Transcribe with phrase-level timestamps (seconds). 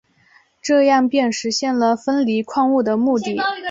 [0.63, 3.37] 这样便实现了分离矿物的目的。